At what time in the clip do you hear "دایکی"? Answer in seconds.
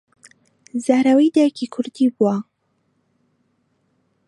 1.35-1.67